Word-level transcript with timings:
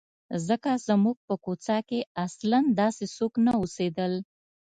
ځکه 0.47 0.71
زموږ 0.87 1.17
په 1.27 1.35
کوڅه 1.43 1.77
کې 1.89 1.99
اصلاً 2.25 2.59
داسې 2.79 3.05
څوک 3.15 3.33
نه 3.45 3.51
اوسېدل. 3.61 4.13